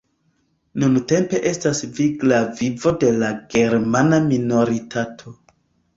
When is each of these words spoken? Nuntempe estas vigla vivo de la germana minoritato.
Nuntempe 0.83 1.41
estas 1.49 1.83
vigla 1.99 2.39
vivo 2.61 2.95
de 3.05 3.13
la 3.25 3.29
germana 3.57 4.21
minoritato. 4.33 5.37